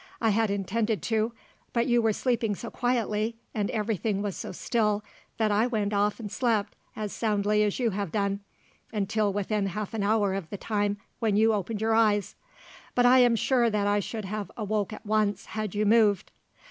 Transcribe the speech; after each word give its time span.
"I 0.19 0.29
had 0.31 0.49
intended 0.49 1.03
to, 1.03 1.31
but 1.73 1.85
you 1.85 2.01
were 2.01 2.11
sleeping 2.11 2.55
so 2.55 2.71
quietly, 2.71 3.35
and 3.53 3.69
everything 3.69 4.23
was 4.23 4.35
so 4.35 4.51
still, 4.51 5.03
that 5.37 5.51
I 5.51 5.67
went 5.67 5.93
off 5.93 6.19
and 6.19 6.31
slept, 6.31 6.75
as 6.95 7.13
soundly 7.13 7.61
as 7.61 7.77
you 7.77 7.91
have 7.91 8.11
done, 8.11 8.39
until 8.91 9.31
within 9.31 9.67
half 9.67 9.93
an 9.93 10.01
hour 10.01 10.33
of 10.33 10.49
the 10.49 10.57
time 10.57 10.97
when 11.19 11.35
you 11.35 11.53
opened 11.53 11.81
your 11.81 11.93
eyes; 11.93 12.33
but 12.95 13.05
I 13.05 13.19
am 13.19 13.35
sure 13.35 13.69
that 13.69 13.85
I 13.85 13.99
should 13.99 14.25
have 14.25 14.49
awoke 14.57 14.91
at 14.91 15.05
once, 15.05 15.45
had 15.45 15.75
you 15.75 15.85
moved." 15.85 16.31